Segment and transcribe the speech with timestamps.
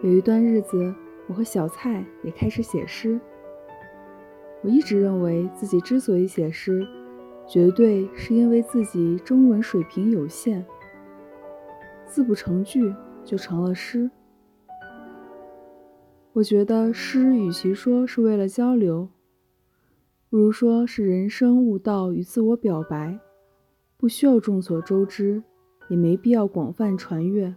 [0.00, 0.94] 有一段日子，
[1.26, 3.20] 我和小蔡也开始写诗。
[4.62, 6.86] 我一直认为自己之所以写诗，
[7.48, 10.64] 绝对是因为自己中文水平有限，
[12.06, 14.08] 字不成句就成了诗。
[16.34, 19.08] 我觉得诗与其说是为了交流，
[20.30, 23.18] 不如说是人生悟道与自我表白，
[23.96, 25.42] 不需要众所周知，
[25.88, 27.52] 也没必要广泛传阅。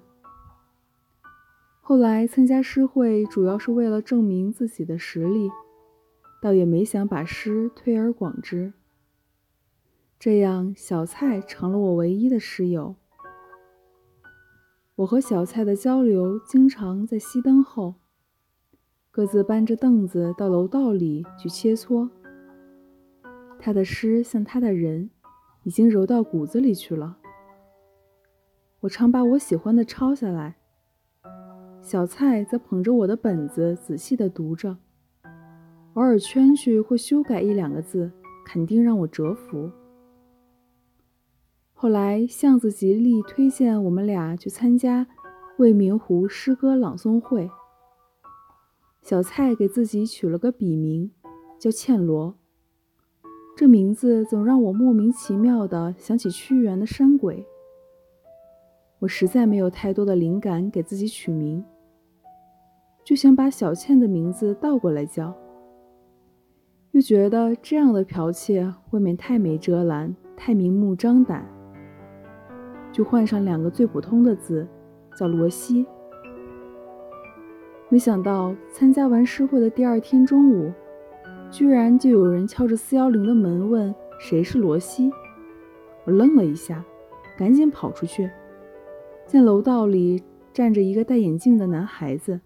[1.83, 5.49] 后来参加诗会，主要是为了证明自己的实力，
[6.41, 8.71] 倒也没想把诗推而广之。
[10.17, 12.95] 这样，小蔡成了我唯一的诗友。
[14.97, 17.95] 我和小蔡的交流，经常在熄灯后，
[19.09, 22.07] 各自搬着凳子到楼道里去切磋。
[23.59, 25.09] 他的诗像他的人，
[25.63, 27.17] 已经揉到骨子里去了。
[28.81, 30.60] 我常把我喜欢的抄下来。
[31.81, 34.77] 小蔡则捧着我的本子仔细地读着，
[35.95, 38.11] 偶尔圈去或修改一两个字，
[38.45, 39.69] 肯定让我折服。
[41.73, 45.07] 后来巷子极力推荐我们俩去参加
[45.57, 47.49] 未名湖诗歌朗诵会，
[49.01, 51.11] 小蔡给自己取了个笔名，
[51.59, 52.35] 叫茜罗。
[53.57, 57.45] 这名字总让我莫名其妙地想起屈原的山鬼。
[58.99, 61.63] 我实在没有太多的灵感给自己取名，
[63.03, 65.33] 就想把小倩的名字倒过来叫，
[66.91, 71.45] 又觉得这样的剽窃未免太没遮拦，太明目张胆，
[72.91, 74.67] 就换上两个最普通的字，
[75.15, 75.85] 叫罗西。
[77.89, 80.71] 没想到参加完诗会的第二天中午，
[81.49, 85.11] 居然就有人敲着四幺零的门问谁是罗西，
[86.05, 86.85] 我愣了一下，
[87.37, 88.29] 赶紧跑出去。
[89.25, 92.39] 见楼道里站着一个戴眼镜的男孩子，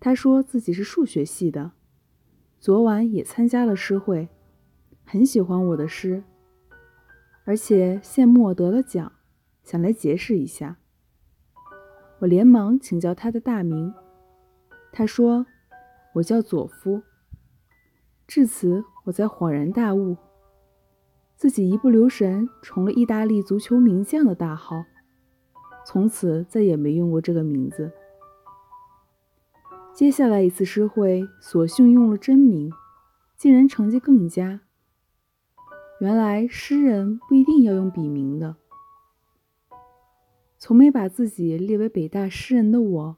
[0.00, 1.72] 他说自己是数学系的，
[2.60, 4.28] 昨晚也参加了诗会，
[5.04, 6.22] 很喜欢我的诗，
[7.44, 9.12] 而且羡慕我得了奖，
[9.64, 10.76] 想来结识一下。
[12.20, 13.92] 我连忙请教他的大名，
[14.92, 15.46] 他说
[16.14, 17.02] 我叫佐夫。
[18.26, 20.16] 至此，我才恍然大悟，
[21.34, 24.84] 自己一不留神重了意大利足球名将的大号。
[25.86, 27.90] 从此再也没用过这个名字。
[29.98, 32.72] 接下来一次诗会，索性用了真名，
[33.36, 34.60] 竟然成绩更佳。
[36.00, 38.54] 原来诗人不一定要用笔名的。
[40.56, 43.16] 从没把自己列为北大诗人的我，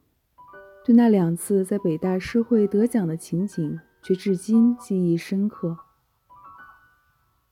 [0.83, 5.77] 对那两次在北大诗会得奖的情景，却至今记忆深刻。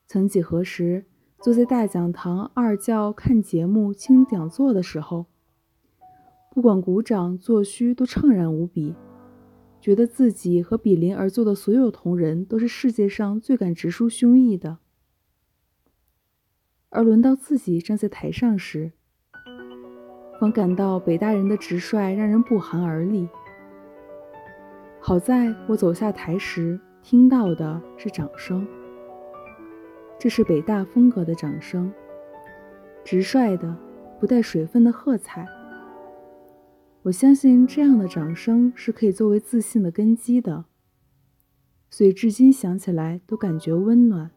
[0.06, 1.05] 曾几何时。
[1.43, 5.27] 坐在大讲堂二教看节目、听讲座的时候，
[6.50, 8.97] 不管鼓掌作虚，都怅然无比，
[9.81, 14.78] 觉得自己和比邻而坐的所有同仁都是世界上最敢直抒胸臆的。
[16.91, 18.93] 而轮到自己站在台上时，
[20.41, 23.28] 方感到北大人的直率让人不寒而栗。
[25.00, 28.67] 好在我走下台时，听到的是掌声。
[30.19, 31.93] 这是北大风格的掌声，
[33.05, 33.77] 直率的，
[34.19, 35.47] 不带水分的喝彩。
[37.03, 40.67] 我相信这样的掌声是可以作为自信的根基的，
[41.89, 44.31] 所以至今想起来都感觉温暖。